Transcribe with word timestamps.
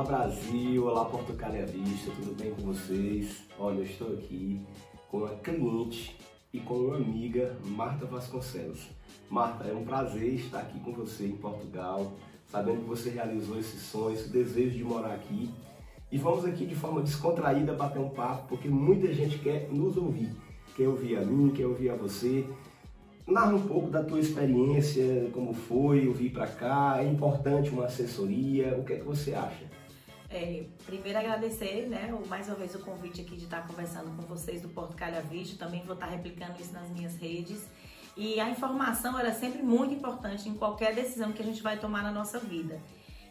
Olá 0.00 0.08
Brasil, 0.08 0.86
olá 0.86 1.04
Portugália 1.04 1.66
Vista, 1.66 2.10
tudo 2.12 2.34
bem 2.34 2.54
com 2.54 2.62
vocês? 2.62 3.42
Olha, 3.58 3.80
eu 3.80 3.84
estou 3.84 4.14
aqui 4.14 4.58
com 5.10 5.26
a 5.26 5.28
cliente 5.28 6.16
e 6.54 6.58
com 6.58 6.72
uma 6.72 6.96
amiga, 6.96 7.54
Marta 7.66 8.06
Vasconcelos. 8.06 8.88
Marta, 9.28 9.64
é 9.64 9.74
um 9.74 9.84
prazer 9.84 10.36
estar 10.36 10.60
aqui 10.60 10.80
com 10.80 10.92
você 10.92 11.26
em 11.26 11.36
Portugal, 11.36 12.12
sabendo 12.50 12.80
que 12.80 12.88
você 12.88 13.10
realizou 13.10 13.58
esse 13.58 13.76
sonho, 13.76 14.14
esse 14.14 14.30
desejo 14.30 14.78
de 14.78 14.82
morar 14.82 15.12
aqui. 15.12 15.50
E 16.10 16.16
vamos 16.16 16.46
aqui 16.46 16.64
de 16.64 16.74
forma 16.74 17.02
descontraída 17.02 17.74
bater 17.74 17.98
um 17.98 18.08
papo, 18.08 18.48
porque 18.48 18.70
muita 18.70 19.12
gente 19.12 19.38
quer 19.38 19.68
nos 19.70 19.98
ouvir. 19.98 20.34
Quer 20.78 20.88
ouvir 20.88 21.18
a 21.18 21.20
mim, 21.20 21.50
quer 21.50 21.66
ouvir 21.66 21.90
a 21.90 21.94
você. 21.94 22.46
Narra 23.28 23.54
um 23.54 23.68
pouco 23.68 23.90
da 23.90 24.02
tua 24.02 24.18
experiência, 24.18 25.28
como 25.34 25.52
foi, 25.52 26.06
eu 26.06 26.14
vir 26.14 26.32
para 26.32 26.46
cá, 26.46 27.02
é 27.02 27.06
importante 27.06 27.68
uma 27.68 27.84
assessoria, 27.84 28.74
o 28.78 28.82
que 28.82 28.94
é 28.94 28.96
que 28.96 29.04
você 29.04 29.34
acha? 29.34 29.79
É, 30.32 30.62
primeiro 30.86 31.18
agradecer, 31.18 31.88
né, 31.88 32.16
mais 32.28 32.46
uma 32.46 32.54
vez 32.54 32.72
o 32.76 32.78
convite 32.78 33.20
aqui 33.20 33.34
de 33.36 33.44
estar 33.44 33.66
conversando 33.66 34.16
com 34.16 34.22
vocês 34.22 34.62
do 34.62 34.68
Porto 34.68 34.94
Calha 34.94 35.20
Vídeo, 35.20 35.58
também 35.58 35.82
vou 35.82 35.94
estar 35.94 36.06
replicando 36.06 36.54
isso 36.60 36.72
nas 36.72 36.88
minhas 36.88 37.16
redes. 37.16 37.66
E 38.16 38.38
a 38.38 38.48
informação 38.48 39.18
é 39.18 39.32
sempre 39.32 39.60
muito 39.60 39.92
importante 39.92 40.48
em 40.48 40.54
qualquer 40.54 40.94
decisão 40.94 41.32
que 41.32 41.42
a 41.42 41.44
gente 41.44 41.60
vai 41.60 41.78
tomar 41.78 42.04
na 42.04 42.12
nossa 42.12 42.38
vida. 42.38 42.80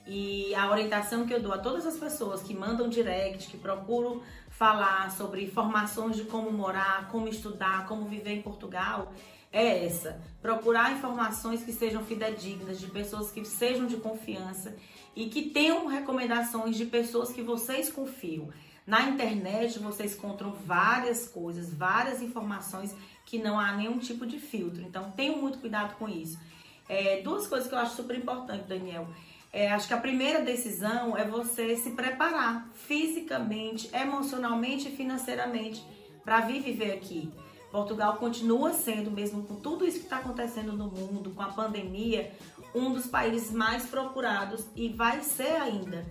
E 0.05 0.53
a 0.55 0.69
orientação 0.69 1.25
que 1.25 1.33
eu 1.33 1.41
dou 1.41 1.53
a 1.53 1.57
todas 1.57 1.85
as 1.85 1.95
pessoas 1.95 2.41
que 2.41 2.53
mandam 2.53 2.89
direct, 2.89 3.49
que 3.49 3.57
procuram 3.57 4.21
falar 4.49 5.09
sobre 5.11 5.45
informações 5.45 6.17
de 6.17 6.25
como 6.25 6.51
morar, 6.51 7.07
como 7.09 7.29
estudar, 7.29 7.87
como 7.87 8.09
viver 8.09 8.31
em 8.31 8.41
Portugal, 8.41 9.13
é 9.51 9.85
essa: 9.85 10.21
procurar 10.41 10.93
informações 10.93 11.63
que 11.63 11.71
sejam 11.71 12.03
fidedignas, 12.03 12.79
de 12.79 12.87
pessoas 12.87 13.31
que 13.31 13.43
sejam 13.45 13.87
de 13.87 13.97
confiança 13.97 14.75
e 15.15 15.27
que 15.27 15.49
tenham 15.49 15.87
recomendações 15.87 16.75
de 16.75 16.85
pessoas 16.85 17.31
que 17.31 17.41
vocês 17.41 17.91
confiam. 17.91 18.49
Na 18.85 19.03
internet 19.03 19.77
vocês 19.79 20.15
encontram 20.15 20.51
várias 20.51 21.27
coisas, 21.27 21.71
várias 21.71 22.21
informações 22.21 22.95
que 23.25 23.37
não 23.37 23.59
há 23.59 23.71
nenhum 23.73 23.99
tipo 23.99 24.25
de 24.25 24.39
filtro. 24.39 24.81
Então 24.81 25.11
tenham 25.11 25.37
muito 25.37 25.59
cuidado 25.59 25.95
com 25.95 26.09
isso. 26.09 26.39
É, 26.87 27.21
duas 27.21 27.45
coisas 27.45 27.67
que 27.67 27.75
eu 27.75 27.79
acho 27.79 27.95
super 27.95 28.17
importante, 28.17 28.63
Daniel. 28.67 29.07
É, 29.53 29.71
acho 29.71 29.87
que 29.87 29.93
a 29.93 29.99
primeira 29.99 30.41
decisão 30.41 31.15
é 31.17 31.23
você 31.23 31.75
se 31.75 31.91
preparar 31.91 32.67
fisicamente, 32.73 33.89
emocionalmente 33.95 34.87
e 34.87 34.95
financeiramente 34.95 35.83
para 36.23 36.41
vir 36.41 36.61
viver 36.61 36.91
aqui. 36.93 37.31
Portugal 37.71 38.17
continua 38.17 38.73
sendo, 38.73 39.11
mesmo 39.11 39.43
com 39.43 39.55
tudo 39.55 39.85
isso 39.85 39.99
que 39.99 40.05
está 40.05 40.17
acontecendo 40.17 40.73
no 40.73 40.87
mundo, 40.87 41.31
com 41.31 41.41
a 41.41 41.47
pandemia, 41.47 42.31
um 42.73 42.93
dos 42.93 43.07
países 43.07 43.51
mais 43.51 43.85
procurados 43.85 44.65
e 44.75 44.89
vai 44.89 45.21
ser 45.21 45.55
ainda 45.55 46.05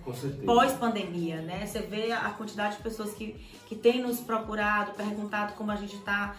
pós-pandemia, 0.45 1.41
né? 1.41 1.65
Você 1.65 1.79
vê 1.79 2.11
a 2.11 2.29
quantidade 2.31 2.77
de 2.77 2.83
pessoas 2.83 3.13
que, 3.13 3.33
que 3.67 3.75
têm 3.75 4.01
nos 4.01 4.19
procurado, 4.19 4.93
perguntado 4.93 5.53
como 5.53 5.71
a 5.71 5.75
gente 5.75 5.95
está, 5.95 6.35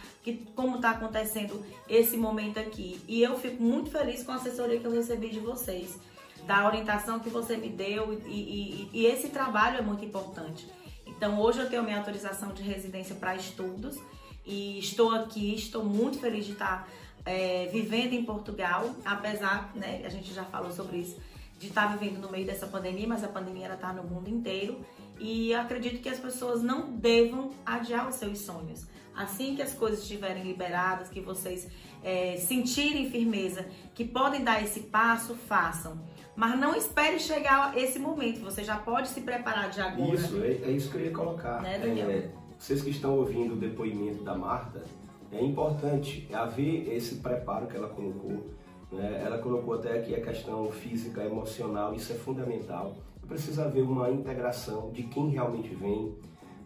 como 0.55 0.77
está 0.77 0.91
acontecendo 0.91 1.63
esse 1.89 2.17
momento 2.17 2.59
aqui. 2.59 3.01
E 3.09 3.23
eu 3.23 3.39
fico 3.39 3.63
muito 3.63 3.91
feliz 3.91 4.23
com 4.23 4.33
a 4.33 4.37
assessoria 4.37 4.79
que 4.79 4.87
eu 4.87 4.93
recebi 4.93 5.31
de 5.31 5.41
vocês, 5.41 5.99
da 6.47 6.67
orientação 6.67 7.19
que 7.19 7.31
você 7.31 7.57
me 7.57 7.69
deu 7.69 8.13
e, 8.27 8.31
e, 8.31 8.91
e 8.93 9.07
esse 9.07 9.29
trabalho 9.29 9.79
é 9.79 9.83
muito 9.83 10.05
importante. 10.05 10.67
Então 11.07 11.41
hoje 11.41 11.61
eu 11.61 11.69
tenho 11.69 11.83
minha 11.83 11.99
autorização 11.99 12.53
de 12.53 12.63
residência 12.63 13.15
para 13.15 13.37
estudos 13.37 13.99
e 14.45 14.79
estou 14.79 15.11
aqui, 15.11 15.55
estou 15.55 15.85
muito 15.85 16.19
feliz 16.19 16.47
de 16.47 16.53
estar 16.53 16.89
é, 17.25 17.69
vivendo 17.73 18.13
em 18.13 18.25
Portugal, 18.25 18.95
apesar, 19.05 19.71
né, 19.75 20.03
a 20.05 20.09
gente 20.09 20.33
já 20.33 20.45
falou 20.45 20.73
sobre 20.73 20.99
isso, 20.99 21.17
de 21.59 21.69
estar 21.69 21.97
vivendo 21.97 22.19
no 22.19 22.31
meio 22.31 22.47
dessa 22.47 22.67
pandemia, 22.67 23.07
mas 23.07 23.23
a 23.23 23.29
pandemia 23.29 23.67
ela 23.67 23.75
está 23.75 23.93
no 23.93 24.03
mundo 24.03 24.31
inteiro 24.31 24.81
e 25.19 25.53
acredito 25.53 26.01
que 26.01 26.09
as 26.09 26.19
pessoas 26.19 26.63
não 26.63 26.91
devam 26.93 27.51
adiar 27.65 28.09
os 28.09 28.15
seus 28.15 28.39
sonhos. 28.39 28.87
Assim 29.15 29.55
que 29.55 29.61
as 29.61 29.75
coisas 29.75 30.01
estiverem 30.01 30.43
liberadas, 30.43 31.11
que 31.11 31.21
vocês 31.21 31.69
é, 32.03 32.37
sentirem 32.39 33.11
firmeza, 33.11 33.67
que 33.95 34.05
podem 34.05 34.43
dar 34.43 34.63
esse 34.63 34.81
passo, 34.81 35.35
façam. 35.35 36.01
Mas 36.35 36.59
não 36.59 36.75
espere 36.75 37.19
chegar 37.21 37.77
esse 37.77 37.99
momento, 37.99 38.41
você 38.41 38.65
já 38.65 38.77
pode 38.77 39.09
se 39.09 39.21
preparar 39.21 39.69
de 39.69 39.83
agora. 39.83 40.15
Isso, 40.15 40.43
é, 40.43 40.49
é 40.49 40.71
isso 40.71 40.91
que 40.91 40.97
eu 40.97 41.05
ia 41.05 41.11
colocar. 41.11 41.61
Né, 41.61 41.79
Daniel? 41.79 42.11
É, 42.11 42.31
vocês 42.61 42.83
que 42.83 42.91
estão 42.91 43.17
ouvindo 43.17 43.55
o 43.55 43.57
depoimento 43.57 44.23
da 44.23 44.37
Marta, 44.37 44.85
é 45.33 45.43
importante 45.43 46.29
haver 46.31 46.93
esse 46.93 47.15
preparo 47.15 47.67
que 47.67 47.75
ela 47.75 47.89
colocou. 47.89 48.51
Né? 48.93 49.23
Ela 49.25 49.39
colocou 49.39 49.73
até 49.73 49.99
aqui 49.99 50.15
a 50.15 50.21
questão 50.21 50.71
física, 50.71 51.25
emocional, 51.25 51.95
isso 51.95 52.13
é 52.13 52.17
fundamental. 52.17 52.99
Precisa 53.27 53.65
haver 53.65 53.83
uma 53.83 54.11
integração 54.11 54.91
de 54.93 55.05
quem 55.05 55.31
realmente 55.31 55.75
vem. 55.75 56.15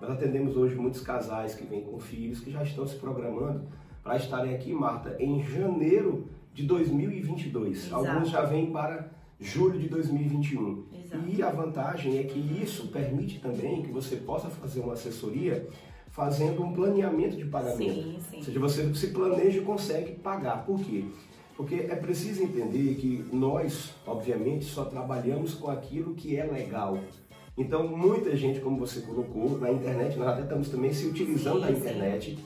Nós 0.00 0.10
atendemos 0.10 0.56
hoje 0.56 0.74
muitos 0.74 1.00
casais 1.00 1.54
que 1.54 1.64
vêm 1.64 1.82
com 1.82 2.00
filhos 2.00 2.40
que 2.40 2.50
já 2.50 2.64
estão 2.64 2.84
se 2.84 2.96
programando 2.96 3.62
para 4.02 4.16
estarem 4.16 4.52
aqui, 4.52 4.72
Marta, 4.72 5.16
em 5.20 5.40
janeiro 5.44 6.28
de 6.52 6.64
2022. 6.64 7.86
Exato. 7.86 8.04
Alguns 8.04 8.30
já 8.30 8.42
vêm 8.42 8.72
para 8.72 9.10
julho 9.38 9.78
de 9.78 9.88
2021. 9.88 10.86
Exato. 11.14 11.30
E 11.30 11.42
a 11.42 11.50
vantagem 11.50 12.18
é 12.18 12.24
que 12.24 12.38
isso 12.38 12.88
permite 12.88 13.40
também 13.40 13.82
que 13.82 13.90
você 13.90 14.16
possa 14.16 14.48
fazer 14.48 14.80
uma 14.80 14.94
assessoria 14.94 15.66
fazendo 16.10 16.62
um 16.62 16.72
planeamento 16.72 17.36
de 17.36 17.44
pagamento. 17.44 18.02
Sim, 18.02 18.18
sim. 18.30 18.36
Ou 18.36 18.42
seja, 18.42 18.60
você 18.60 18.94
se 18.94 19.08
planeja 19.08 19.58
e 19.58 19.62
consegue 19.62 20.12
pagar. 20.12 20.64
Por 20.64 20.78
quê? 20.80 21.04
Porque 21.56 21.74
é 21.74 21.96
preciso 21.96 22.42
entender 22.42 22.94
que 22.96 23.24
nós, 23.32 23.94
obviamente, 24.06 24.64
só 24.64 24.84
trabalhamos 24.84 25.54
com 25.54 25.70
aquilo 25.70 26.14
que 26.14 26.36
é 26.36 26.44
legal. 26.44 26.98
Então, 27.56 27.86
muita 27.86 28.36
gente, 28.36 28.60
como 28.60 28.76
você 28.76 29.00
colocou, 29.00 29.58
na 29.58 29.70
internet, 29.70 30.16
nós 30.18 30.28
até 30.28 30.42
estamos 30.42 30.68
também 30.68 30.92
se 30.92 31.06
utilizando 31.06 31.60
da 31.60 31.70
internet, 31.70 32.38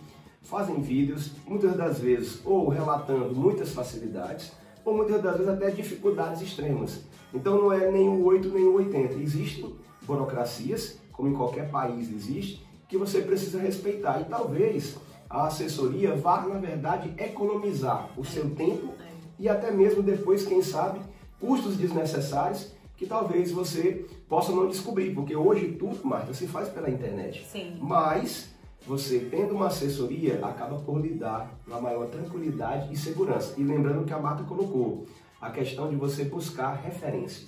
fazem 0.42 0.80
vídeos, 0.80 1.32
muitas 1.46 1.74
das 1.76 1.98
vezes, 1.98 2.40
ou 2.44 2.68
relatando 2.68 3.34
muitas 3.34 3.70
facilidades, 3.72 4.52
ou 4.84 4.94
muitas 4.94 5.22
das 5.22 5.36
vezes 5.36 5.48
até 5.48 5.70
dificuldades 5.70 6.42
extremas. 6.42 7.02
Então 7.32 7.56
não 7.56 7.72
é 7.72 7.90
nem 7.90 8.08
o 8.08 8.24
8 8.24 8.48
nem 8.48 8.64
o 8.64 8.74
80. 8.74 9.14
Existem 9.14 9.74
burocracias, 10.02 10.98
como 11.12 11.28
em 11.28 11.34
qualquer 11.34 11.70
país 11.70 12.10
existe, 12.12 12.66
que 12.88 12.96
você 12.96 13.20
precisa 13.20 13.60
respeitar. 13.60 14.20
E 14.20 14.24
talvez 14.24 14.96
a 15.28 15.46
assessoria 15.46 16.14
vá, 16.14 16.42
na 16.42 16.58
verdade, 16.58 17.12
economizar 17.18 18.08
o 18.16 18.24
seu 18.24 18.50
tempo 18.50 18.94
e 19.38 19.48
até 19.48 19.70
mesmo 19.70 20.02
depois, 20.02 20.44
quem 20.44 20.62
sabe, 20.62 21.00
custos 21.38 21.76
desnecessários 21.76 22.72
que 22.96 23.06
talvez 23.06 23.52
você 23.52 24.06
possa 24.28 24.50
não 24.50 24.66
descobrir, 24.66 25.14
porque 25.14 25.36
hoje 25.36 25.76
tudo, 25.78 26.04
Marta, 26.04 26.34
se 26.34 26.48
faz 26.48 26.68
pela 26.68 26.90
internet. 26.90 27.46
Sim. 27.46 27.78
Mas 27.80 28.50
você 28.84 29.20
tendo 29.30 29.54
uma 29.54 29.68
assessoria 29.68 30.40
acaba 30.44 30.80
por 30.80 31.00
lhe 31.00 31.14
dar 31.14 31.56
uma 31.66 31.80
maior 31.80 32.08
tranquilidade 32.08 32.92
e 32.92 32.96
segurança. 32.96 33.54
E 33.56 33.62
lembrando 33.62 34.04
que 34.04 34.12
a 34.12 34.18
Marta 34.18 34.42
colocou 34.42 35.06
a 35.40 35.50
questão 35.50 35.88
de 35.88 35.94
você 35.94 36.24
buscar 36.24 36.74
referência. 36.74 37.46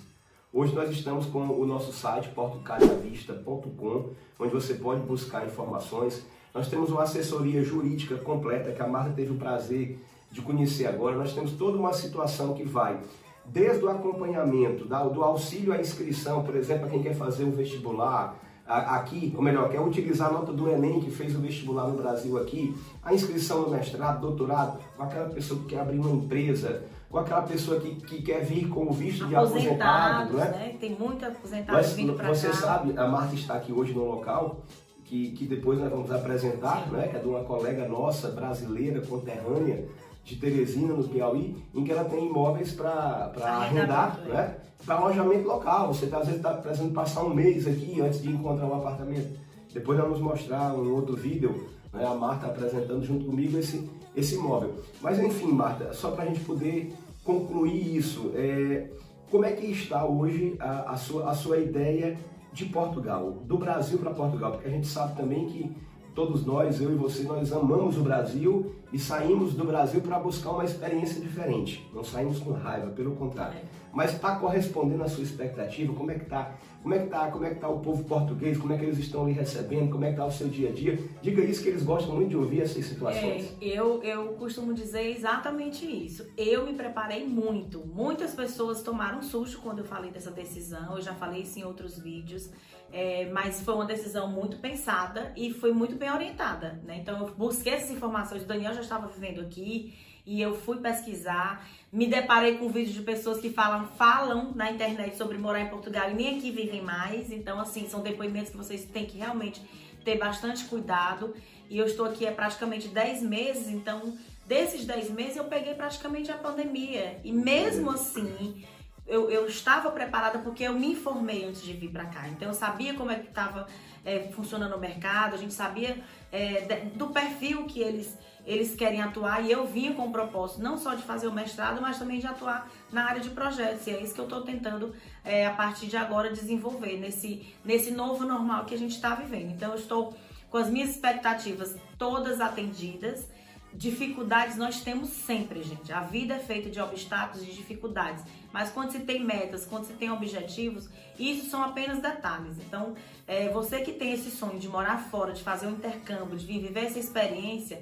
Hoje 0.53 0.73
nós 0.73 0.89
estamos 0.89 1.25
com 1.25 1.39
o 1.39 1.65
nosso 1.65 1.91
site 1.91 2.29
portocaliavista.com, 2.29 4.09
onde 4.39 4.53
você 4.53 4.75
pode 4.75 5.01
buscar 5.01 5.45
informações. 5.45 6.25
Nós 6.53 6.69
temos 6.69 6.89
uma 6.89 7.03
assessoria 7.03 7.61
jurídica 7.63 8.17
completa 8.17 8.71
que 8.71 8.81
a 8.81 8.87
Marta 8.87 9.11
teve 9.11 9.31
o 9.31 9.37
prazer 9.37 9.99
de 10.31 10.41
conhecer 10.41 10.87
agora. 10.87 11.17
Nós 11.17 11.33
temos 11.33 11.51
toda 11.51 11.77
uma 11.77 11.93
situação 11.93 12.53
que 12.53 12.63
vai 12.63 12.99
desde 13.45 13.83
o 13.83 13.89
acompanhamento, 13.89 14.85
do 14.85 15.23
auxílio 15.23 15.73
à 15.73 15.79
inscrição, 15.79 16.43
por 16.43 16.55
exemplo, 16.55 16.83
para 16.83 16.91
quem 16.91 17.03
quer 17.03 17.15
fazer 17.15 17.43
um 17.43 17.51
vestibular, 17.51 18.37
aqui, 18.65 19.33
ou 19.35 19.41
melhor, 19.41 19.69
quer 19.69 19.81
utilizar 19.81 20.29
a 20.29 20.33
nota 20.33 20.53
do 20.53 20.69
Enem 20.69 21.01
que 21.01 21.11
fez 21.11 21.35
o 21.35 21.39
vestibular 21.39 21.87
no 21.87 21.97
Brasil 21.97 22.37
aqui, 22.37 22.73
a 23.03 23.13
inscrição 23.13 23.63
no 23.63 23.69
mestrado, 23.69 24.21
doutorado, 24.21 24.79
aquela 24.97 25.29
pessoa 25.29 25.59
que 25.61 25.67
quer 25.67 25.81
abrir 25.81 25.99
uma 25.99 26.11
empresa, 26.11 26.83
com 27.11 27.19
aquela 27.19 27.41
pessoa 27.41 27.79
que, 27.79 27.95
que 27.95 28.21
quer 28.21 28.43
vir 28.43 28.69
com 28.69 28.87
o 28.87 28.93
visto 28.93 29.27
de 29.27 29.35
aposentado, 29.35 30.37
né? 30.37 30.45
né? 30.45 30.75
Tem 30.79 30.95
muito 30.95 31.25
aposentado 31.25 31.77
Mas, 31.77 31.93
vindo 31.93 32.13
para 32.13 32.27
cá. 32.27 32.33
Você 32.33 32.53
sabe, 32.53 32.97
a 32.97 33.07
Marta 33.07 33.35
está 33.35 33.55
aqui 33.55 33.73
hoje 33.73 33.93
no 33.93 34.05
local 34.05 34.61
que, 35.03 35.31
que 35.31 35.45
depois 35.45 35.77
nós 35.77 35.89
vamos 35.89 36.09
apresentar, 36.09 36.89
né? 36.89 37.09
Que 37.09 37.17
é 37.17 37.19
de 37.19 37.27
uma 37.27 37.43
colega 37.43 37.85
nossa 37.85 38.29
brasileira, 38.29 39.01
conterrânea, 39.01 39.85
de 40.23 40.37
Teresina, 40.37 40.93
no 40.93 41.03
Piauí, 41.03 41.57
em 41.73 41.83
que 41.83 41.91
ela 41.91 42.05
tem 42.05 42.27
imóveis 42.27 42.71
para 42.71 43.33
arrendar, 43.43 44.21
é. 44.25 44.29
né? 44.29 44.55
para 44.85 44.95
alojamento 44.95 45.47
local. 45.47 45.93
Você 45.93 46.07
tá, 46.07 46.19
às 46.19 46.27
vezes 46.27 46.37
está 46.37 46.53
precisando 46.53 46.93
passar 46.93 47.23
um 47.23 47.33
mês 47.33 47.67
aqui 47.67 47.99
antes 47.99 48.21
de 48.21 48.29
encontrar 48.29 48.67
um 48.67 48.75
apartamento. 48.75 49.37
Depois 49.73 49.99
vamos 49.99 50.19
mostrar 50.19 50.73
um 50.73 50.93
outro 50.93 51.15
vídeo, 51.15 51.67
né? 51.91 52.05
a 52.05 52.13
Marta 52.13 52.47
apresentando 52.47 53.03
junto 53.03 53.25
comigo 53.25 53.57
esse, 53.57 53.89
esse 54.15 54.35
imóvel. 54.35 54.75
Mas 55.01 55.19
enfim, 55.19 55.51
Marta, 55.51 55.93
só 55.93 56.11
para 56.11 56.23
a 56.23 56.27
gente 56.27 56.41
poder 56.41 56.93
concluir 57.23 57.95
isso, 57.95 58.31
é, 58.35 58.89
como 59.29 59.45
é 59.45 59.51
que 59.51 59.65
está 59.67 60.05
hoje 60.05 60.55
a, 60.59 60.91
a, 60.91 60.97
sua, 60.97 61.29
a 61.29 61.33
sua 61.33 61.57
ideia 61.57 62.17
de 62.51 62.65
Portugal, 62.65 63.31
do 63.45 63.57
Brasil 63.57 63.97
para 63.99 64.11
Portugal? 64.11 64.51
Porque 64.53 64.67
a 64.67 64.71
gente 64.71 64.87
sabe 64.87 65.15
também 65.15 65.45
que 65.45 65.75
todos 66.13 66.45
nós, 66.45 66.81
eu 66.81 66.91
e 66.91 66.95
você, 66.95 67.23
nós 67.23 67.51
amamos 67.51 67.97
o 67.97 68.01
Brasil 68.01 68.75
e 68.91 68.99
saímos 68.99 69.53
do 69.53 69.65
Brasil 69.65 70.01
para 70.01 70.19
buscar 70.19 70.51
uma 70.51 70.65
experiência 70.65 71.21
diferente. 71.21 71.89
Não 71.93 72.03
saímos 72.03 72.39
com 72.39 72.51
raiva, 72.51 72.87
pelo 72.91 73.15
contrário. 73.15 73.59
Mas 73.93 74.13
está 74.13 74.35
correspondendo 74.35 75.03
à 75.03 75.07
sua 75.07 75.23
expectativa? 75.23 75.93
Como 75.93 76.11
é 76.11 76.15
que 76.15 76.23
está? 76.23 76.55
Como 76.81 76.93
é 76.95 76.99
que 76.99 77.05
está? 77.05 77.29
Como 77.29 77.45
é 77.45 77.49
que 77.49 77.59
tá 77.59 77.69
o 77.69 77.79
povo 77.79 78.03
português? 78.05 78.57
Como 78.57 78.73
é 78.73 78.77
que 78.77 78.85
eles 78.85 78.97
estão 78.97 79.27
lhe 79.27 79.33
recebendo? 79.33 79.91
Como 79.91 80.03
é 80.03 80.07
que 80.07 80.13
está 80.13 80.25
o 80.25 80.31
seu 80.31 80.47
dia 80.47 80.69
a 80.69 80.71
dia? 80.71 80.99
Diga 81.21 81.43
isso 81.43 81.61
que 81.61 81.69
eles 81.69 81.83
gostam 81.83 82.15
muito 82.15 82.29
de 82.29 82.37
ouvir 82.37 82.61
essas 82.61 82.85
situações. 82.85 83.53
É, 83.61 83.65
eu, 83.65 84.01
eu 84.01 84.33
costumo 84.33 84.73
dizer 84.73 85.15
exatamente 85.15 85.85
isso. 85.85 86.25
Eu 86.37 86.65
me 86.65 86.73
preparei 86.73 87.27
muito. 87.27 87.85
Muitas 87.85 88.33
pessoas 88.33 88.81
tomaram 88.81 89.21
susto 89.21 89.59
quando 89.59 89.79
eu 89.79 89.85
falei 89.85 90.09
dessa 90.09 90.31
decisão. 90.31 90.95
Eu 90.95 91.01
já 91.01 91.13
falei 91.13 91.41
isso 91.41 91.59
em 91.59 91.63
outros 91.63 91.99
vídeos. 91.99 92.49
É, 92.93 93.29
mas 93.31 93.61
foi 93.61 93.73
uma 93.73 93.85
decisão 93.85 94.27
muito 94.27 94.57
pensada 94.57 95.31
e 95.35 95.53
foi 95.53 95.71
muito 95.71 95.95
bem 95.95 96.11
orientada, 96.11 96.79
né? 96.83 96.97
Então 96.97 97.19
eu 97.19 97.33
busquei 97.33 97.73
essas 97.73 97.89
informações, 97.89 98.43
o 98.43 98.45
Daniel 98.45 98.73
já 98.73 98.81
estava 98.81 99.07
vivendo 99.07 99.39
aqui 99.39 99.93
e 100.25 100.41
eu 100.41 100.55
fui 100.55 100.77
pesquisar, 100.77 101.65
me 101.91 102.05
deparei 102.05 102.57
com 102.57 102.69
vídeos 102.69 102.93
de 102.93 103.01
pessoas 103.01 103.39
que 103.39 103.49
falam, 103.49 103.87
falam 103.97 104.51
na 104.53 104.71
internet 104.71 105.15
sobre 105.15 105.37
morar 105.37 105.61
em 105.61 105.69
Portugal 105.69 106.11
e 106.11 106.13
nem 106.13 106.37
aqui 106.37 106.51
vivem 106.51 106.81
mais, 106.81 107.31
então 107.31 107.59
assim, 107.59 107.87
são 107.87 108.01
depoimentos 108.01 108.51
que 108.51 108.57
vocês 108.57 108.83
têm 108.85 109.05
que 109.05 109.17
realmente 109.17 109.61
ter 110.03 110.17
bastante 110.17 110.65
cuidado. 110.65 111.33
E 111.69 111.77
eu 111.77 111.85
estou 111.85 112.05
aqui 112.05 112.27
há 112.27 112.31
praticamente 112.31 112.89
10 112.89 113.23
meses, 113.23 113.69
então 113.69 114.17
desses 114.45 114.85
10 114.85 115.11
meses 115.11 115.37
eu 115.37 115.45
peguei 115.45 115.73
praticamente 115.73 116.29
a 116.29 116.37
pandemia. 116.37 117.19
E 117.23 117.31
mesmo 117.31 117.89
assim 117.91 118.63
eu, 119.11 119.29
eu 119.29 119.45
estava 119.45 119.91
preparada 119.91 120.39
porque 120.39 120.63
eu 120.63 120.73
me 120.73 120.93
informei 120.93 121.43
antes 121.43 121.61
de 121.61 121.73
vir 121.73 121.91
para 121.91 122.05
cá. 122.05 122.29
Então 122.29 122.47
eu 122.47 122.53
sabia 122.53 122.93
como 122.93 123.11
é 123.11 123.15
que 123.15 123.27
estava 123.27 123.67
é, 124.05 124.29
funcionando 124.31 124.73
o 124.73 124.79
mercado, 124.79 125.35
a 125.35 125.37
gente 125.37 125.53
sabia 125.53 126.01
é, 126.31 126.85
do 126.95 127.07
perfil 127.07 127.65
que 127.65 127.81
eles, 127.81 128.17
eles 128.45 128.73
querem 128.73 129.01
atuar 129.01 129.43
e 129.43 129.51
eu 129.51 129.67
vinha 129.67 129.93
com 129.93 130.07
o 130.07 130.11
propósito 130.13 130.61
não 130.61 130.77
só 130.77 130.95
de 130.95 131.03
fazer 131.03 131.27
o 131.27 131.33
mestrado, 131.33 131.81
mas 131.81 131.99
também 131.99 132.19
de 132.19 132.25
atuar 132.25 132.71
na 132.89 133.03
área 133.03 133.19
de 133.19 133.29
projetos. 133.31 133.85
E 133.85 133.91
é 133.91 134.01
isso 134.01 134.13
que 134.15 134.21
eu 134.21 134.25
estou 134.25 134.43
tentando, 134.43 134.95
é, 135.25 135.45
a 135.45 135.51
partir 135.51 135.87
de 135.87 135.97
agora, 135.97 136.31
desenvolver 136.31 136.97
nesse, 136.97 137.53
nesse 137.65 137.91
novo 137.91 138.25
normal 138.25 138.63
que 138.63 138.73
a 138.73 138.77
gente 138.77 138.95
está 138.95 139.13
vivendo. 139.13 139.51
Então 139.51 139.71
eu 139.71 139.77
estou 139.77 140.15
com 140.49 140.57
as 140.57 140.69
minhas 140.69 140.91
expectativas 140.91 141.75
todas 141.97 142.39
atendidas. 142.39 143.27
Dificuldades 143.73 144.57
nós 144.57 144.81
temos 144.81 145.09
sempre, 145.09 145.63
gente. 145.63 145.91
A 145.93 146.01
vida 146.01 146.35
é 146.35 146.39
feita 146.39 146.69
de 146.69 146.79
obstáculos, 146.79 147.45
de 147.45 147.53
dificuldades. 147.53 148.23
Mas 148.51 148.69
quando 148.69 148.91
se 148.91 148.99
tem 148.99 149.23
metas, 149.23 149.65
quando 149.65 149.85
se 149.85 149.93
tem 149.93 150.11
objetivos, 150.11 150.89
isso 151.17 151.49
são 151.49 151.63
apenas 151.63 152.01
detalhes. 152.01 152.57
Então, 152.59 152.95
é, 153.25 153.47
você 153.49 153.81
que 153.81 153.93
tem 153.93 154.11
esse 154.11 154.29
sonho 154.29 154.59
de 154.59 154.67
morar 154.67 154.97
fora, 155.09 155.31
de 155.31 155.41
fazer 155.41 155.67
um 155.67 155.71
intercâmbio, 155.71 156.37
de 156.37 156.45
viver 156.45 156.85
essa 156.85 156.99
experiência, 156.99 157.81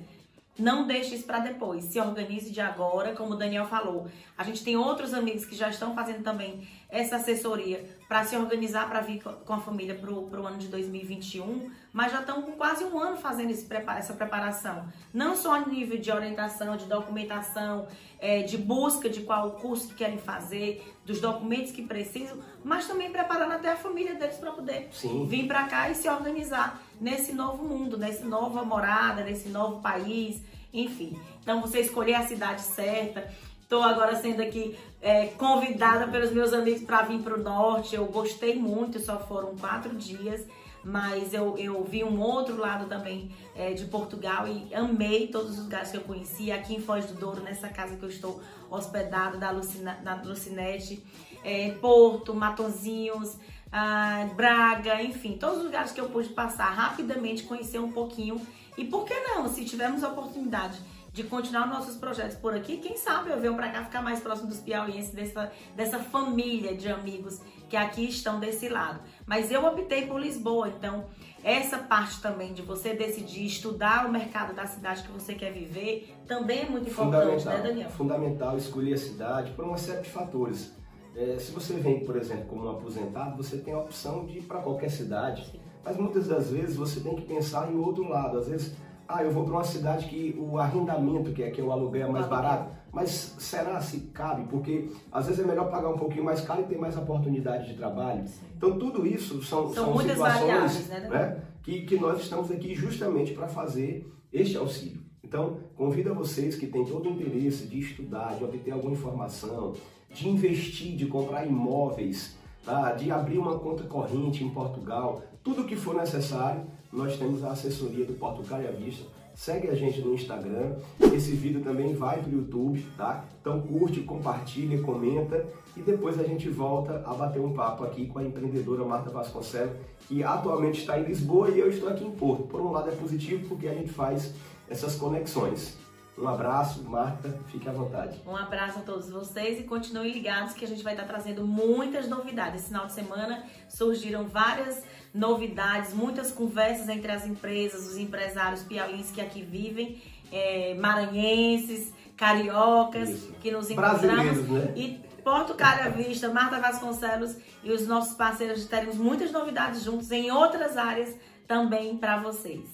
não 0.62 0.86
deixe 0.86 1.16
isso 1.16 1.26
para 1.26 1.40
depois. 1.40 1.86
Se 1.86 2.00
organize 2.00 2.52
de 2.52 2.62
agora, 2.62 3.16
como 3.16 3.34
o 3.34 3.36
Daniel 3.36 3.66
falou. 3.66 4.08
A 4.38 4.44
gente 4.44 4.64
tem 4.64 4.76
outros 4.76 5.14
amigos 5.14 5.46
que 5.46 5.56
já 5.56 5.70
estão 5.70 5.94
fazendo 5.94 6.24
também 6.24 6.68
essa 6.90 7.18
assessoria 7.18 7.86
para 8.08 8.24
se 8.24 8.36
organizar 8.36 8.90
para 8.90 9.02
vir 9.02 9.22
com 9.22 9.54
a 9.54 9.60
família 9.60 9.94
para 9.94 10.12
o 10.12 10.48
ano 10.48 10.58
de 10.58 10.68
2021, 10.68 11.70
mas 11.94 12.12
já 12.12 12.22
estão 12.22 12.42
com 12.42 12.54
quase 12.54 12.84
um 12.84 13.00
ano 13.00 13.18
fazendo 13.18 13.52
esse, 13.52 13.68
essa 13.96 14.14
preparação. 14.14 14.88
Não 15.14 15.36
só 15.36 15.54
a 15.54 15.60
nível 15.66 16.00
de 16.00 16.12
orientação, 16.12 16.76
de 16.76 16.86
documentação, 16.86 17.88
é, 18.20 18.42
de 18.42 18.58
busca 18.58 19.08
de 19.08 19.22
qual 19.22 19.52
curso 19.52 19.90
que 19.90 19.96
querem 19.96 20.18
fazer, 20.18 20.84
dos 21.06 21.20
documentos 21.20 21.72
que 21.72 21.82
precisam, 21.82 22.38
mas 22.64 22.88
também 22.88 23.12
preparando 23.12 23.54
até 23.54 23.72
a 23.72 23.76
família 23.76 24.16
deles 24.16 24.38
para 24.38 24.52
poder 24.52 24.90
Sim. 24.92 25.26
vir 25.26 25.48
para 25.48 25.64
cá 25.66 25.90
e 25.90 25.96
se 25.96 26.08
organizar 26.10 26.82
nesse 27.00 27.34
novo 27.34 27.64
mundo, 27.64 27.98
nessa 27.98 28.26
nova 28.26 28.64
morada, 28.64 29.24
nesse 29.24 29.50
novo 29.50 29.82
país, 29.82 30.42
enfim. 30.74 31.20
Então 31.42 31.62
você 31.62 31.80
escolher 31.80 32.16
a 32.16 32.28
cidade 32.28 32.62
certa. 32.62 33.32
Estou 33.62 33.84
agora 33.84 34.16
sendo 34.16 34.42
aqui 34.42 34.78
é, 35.02 35.28
convidada 35.28 36.08
pelos 36.08 36.32
meus 36.32 36.54
amigos 36.54 36.84
para 36.84 37.04
vir 37.04 37.22
para 37.22 37.36
o 37.36 37.44
norte. 37.44 37.96
Eu 37.96 38.06
gostei 38.06 38.56
muito, 38.56 39.00
só 39.00 39.20
foram 39.20 39.56
quatro 39.56 39.96
dias 39.96 40.46
mas 40.84 41.34
eu, 41.34 41.58
eu 41.58 41.84
vi 41.84 42.04
um 42.04 42.20
outro 42.20 42.58
lado 42.58 42.88
também 42.88 43.32
é, 43.56 43.74
de 43.74 43.86
Portugal 43.86 44.48
e 44.48 44.74
amei 44.74 45.28
todos 45.28 45.58
os 45.58 45.64
lugares 45.64 45.92
que 45.92 45.98
eu 45.98 46.02
conheci. 46.02 46.52
Aqui 46.52 46.76
em 46.76 46.82
Foz 46.82 47.06
do 47.06 47.14
Douro, 47.14 47.42
nessa 47.42 47.68
casa 47.70 47.96
que 47.96 48.04
eu 48.04 48.10
estou 48.10 48.42
hospedada 48.70 49.38
da, 49.38 49.52
Lucina, 49.52 50.00
da 50.04 50.16
Lucinete, 50.16 51.04
é, 51.44 51.72
Porto, 51.82 52.34
Matonzinhos, 52.34 53.38
ah, 53.72 54.28
Braga, 54.36 55.02
enfim, 55.02 55.38
todos 55.38 55.60
os 55.60 55.64
lugares 55.66 55.92
que 55.92 56.02
eu 56.02 56.10
pude 56.10 56.30
passar 56.30 56.70
rapidamente, 56.70 57.44
conhecer 57.44 57.80
um 57.80 57.92
pouquinho. 57.92 58.42
E 58.78 58.86
por 58.86 59.06
que 59.06 59.14
não, 59.14 59.48
se 59.48 59.66
tivermos 59.66 60.04
a 60.04 60.10
oportunidade 60.10 60.80
de 61.12 61.24
continuar 61.24 61.68
nossos 61.68 61.96
projetos 61.96 62.38
por 62.38 62.54
aqui, 62.56 62.78
quem 62.78 62.98
sabe 62.98 63.30
eu 63.30 63.40
venho 63.40 63.56
para 63.56 63.70
cá 63.70 63.84
ficar 63.84 64.02
mais 64.02 64.20
próximo 64.20 64.48
dos 64.48 64.60
piauienses, 64.60 65.12
dessa, 65.12 65.52
dessa 65.76 66.00
família 66.00 66.76
de 66.76 66.88
amigos 66.88 67.42
que 67.68 67.76
aqui 67.76 68.06
estão 68.06 68.40
desse 68.40 68.70
lado. 68.70 69.00
Mas 69.26 69.52
eu 69.52 69.66
optei 69.66 70.08
por 70.08 70.20
Lisboa, 70.20 70.70
então 70.70 71.06
essa 71.44 71.78
parte 71.78 72.22
também 72.22 72.54
de 72.54 72.62
você 72.62 72.94
decidir 72.94 73.46
estudar 73.46 74.06
o 74.06 74.12
mercado 74.12 74.54
da 74.54 74.66
cidade 74.66 75.04
que 75.04 75.12
você 75.12 75.36
quer 75.36 75.52
viver 75.52 76.16
também 76.28 76.62
é 76.62 76.70
muito 76.70 76.90
importante, 76.90 77.46
né, 77.46 77.58
Daniel? 77.62 77.90
Fundamental 77.90 78.58
escolher 78.58 78.94
a 78.94 78.98
cidade 78.98 79.52
por 79.52 79.66
uma 79.66 79.78
série 79.78 80.02
de 80.02 80.10
fatores. 80.10 80.79
É, 81.16 81.38
se 81.38 81.52
você 81.52 81.74
vem, 81.74 82.06
por 82.06 82.16
exemplo, 82.16 82.46
como 82.46 82.66
um 82.66 82.72
aposentado, 82.72 83.36
você 83.36 83.58
tem 83.58 83.74
a 83.74 83.80
opção 83.80 84.26
de 84.26 84.40
ir 84.40 84.44
para 84.44 84.60
qualquer 84.62 84.90
cidade. 84.90 85.46
Sim. 85.52 85.60
Mas 85.84 85.98
muitas 85.98 86.28
das 86.28 86.50
vezes 86.50 86.76
você 86.76 87.00
tem 87.00 87.16
que 87.16 87.24
pensar 87.24 87.72
em 87.72 87.78
outro 87.78 88.08
lado. 88.08 88.38
Às 88.38 88.48
vezes 88.48 88.76
ah, 89.12 89.24
eu 89.24 89.32
vou 89.32 89.44
para 89.44 89.54
uma 89.54 89.64
cidade 89.64 90.08
que 90.08 90.38
o 90.40 90.60
arrendamento, 90.60 91.32
que 91.32 91.42
é, 91.42 91.50
que 91.50 91.60
é 91.60 91.64
o 91.64 91.72
aluguel 91.72 92.10
é 92.10 92.12
mais 92.12 92.28
barato. 92.28 92.72
Mas 92.94 93.36
será 93.40 93.82
se 93.82 94.02
cabe? 94.14 94.44
Porque 94.44 94.88
às 95.12 95.26
vezes 95.26 95.44
é 95.44 95.48
melhor 95.48 95.72
pagar 95.72 95.90
um 95.90 95.98
pouquinho 95.98 96.24
mais 96.24 96.42
caro 96.42 96.62
e 96.62 96.66
ter 96.66 96.78
mais 96.78 96.96
oportunidade 96.96 97.68
de 97.68 97.74
trabalho. 97.74 98.28
Sim. 98.28 98.46
Então 98.56 98.78
tudo 98.78 99.08
isso 99.08 99.42
são, 99.42 99.74
são, 99.74 99.86
são 99.86 100.00
situações 100.00 100.88
né, 100.90 101.00
né, 101.10 101.42
que, 101.64 101.82
que 101.88 101.98
nós 101.98 102.20
estamos 102.20 102.52
aqui 102.52 102.76
justamente 102.76 103.34
para 103.34 103.48
fazer 103.48 104.08
este 104.32 104.58
auxílio. 104.58 105.02
Então, 105.24 105.58
convido 105.76 106.12
a 106.12 106.14
vocês 106.14 106.56
que 106.56 106.68
têm 106.68 106.86
todo 106.86 107.10
o 107.10 107.12
interesse 107.12 107.68
de 107.68 107.80
estudar, 107.80 108.36
de 108.38 108.44
obter 108.44 108.72
alguma 108.72 108.94
informação, 108.94 109.74
de 110.10 110.28
investir, 110.28 110.96
de 110.96 111.06
comprar 111.06 111.46
imóveis, 111.46 112.36
tá? 112.66 112.94
de 112.94 113.12
abrir 113.12 113.38
uma 113.38 113.60
conta 113.60 113.84
corrente 113.84 114.44
em 114.44 114.50
Portugal, 114.50 115.22
tudo 115.44 115.62
o 115.62 115.66
que 115.66 115.76
for 115.76 115.96
necessário, 115.96 116.64
nós 116.92 117.18
temos 117.18 117.44
a 117.44 117.52
assessoria 117.52 118.06
do 118.06 118.14
Portugal 118.14 118.62
e 118.62 118.68
a 118.68 118.72
Vista. 118.72 119.06
Segue 119.36 119.70
a 119.70 119.76
gente 119.76 120.02
no 120.02 120.14
Instagram. 120.14 120.76
Esse 121.14 121.32
vídeo 121.32 121.62
também 121.62 121.94
vai 121.94 122.20
para 122.22 122.30
o 122.30 122.34
YouTube, 122.34 122.86
tá? 122.98 123.24
Então 123.40 123.62
curte, 123.62 124.02
compartilha, 124.02 124.82
comenta 124.82 125.46
e 125.78 125.82
depois 125.82 126.20
a 126.20 126.24
gente 126.24 126.50
volta 126.50 127.02
a 127.06 127.14
bater 127.14 127.40
um 127.40 127.54
papo 127.54 127.86
aqui 127.86 128.08
com 128.08 128.20
a 128.20 128.24
empreendedora 128.24 128.84
Marta 128.84 129.10
Vasconcelos, 129.10 129.78
que 130.10 130.22
atualmente 130.24 130.82
está 130.82 131.00
em 131.00 131.04
Lisboa 131.04 131.50
e 131.52 131.60
eu 131.60 131.70
estou 131.70 131.88
aqui 131.88 132.04
em 132.04 132.12
Porto. 132.12 132.44
Por 132.44 132.60
um 132.60 132.72
lado 132.72 132.90
é 132.90 132.96
positivo 132.96 133.48
porque 133.48 133.70
a 133.70 133.74
gente 133.74 133.90
faz 133.90 134.34
essas 134.70 134.96
conexões. 134.96 135.78
Um 136.20 136.28
abraço, 136.28 136.84
Marta, 136.84 137.40
fique 137.48 137.70
à 137.70 137.72
vontade. 137.72 138.22
Um 138.28 138.36
abraço 138.36 138.80
a 138.80 138.82
todos 138.82 139.10
vocês 139.10 139.58
e 139.58 139.64
continuem 139.64 140.12
ligados 140.12 140.54
que 140.54 140.66
a 140.66 140.68
gente 140.68 140.84
vai 140.84 140.94
estar 140.94 141.06
trazendo 141.06 141.48
muitas 141.48 142.10
novidades. 142.10 142.62
Esse 142.62 142.68
final 142.68 142.86
de 142.86 142.92
semana 142.92 143.44
surgiram 143.70 144.28
várias 144.28 144.84
novidades, 145.14 145.94
muitas 145.94 146.32
conversas 146.32 146.90
entre 146.90 147.10
as 147.10 147.26
empresas, 147.26 147.88
os 147.88 147.98
empresários 147.98 148.64
piauienses 148.64 149.12
que 149.12 149.22
aqui 149.22 149.42
vivem, 149.42 150.02
é, 150.30 150.74
maranhenses, 150.76 151.94
cariocas, 152.18 153.10
Isso. 153.10 153.34
que 153.40 153.50
nos 153.50 153.72
encontramos. 153.72 154.50
Né? 154.50 154.74
E 154.76 155.02
Porto 155.24 155.54
Cara 155.54 155.90
Vista, 155.90 156.28
Marta 156.28 156.60
Vasconcelos 156.60 157.38
e 157.64 157.72
os 157.72 157.88
nossos 157.88 158.16
parceiros 158.16 158.66
teremos 158.66 158.98
muitas 158.98 159.32
novidades 159.32 159.84
juntos 159.84 160.12
em 160.12 160.30
outras 160.30 160.76
áreas 160.76 161.16
também 161.48 161.98
para 161.98 162.18
vocês. 162.18 162.68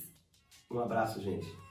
Um 0.71 0.79
abraço, 0.79 1.21
gente. 1.21 1.64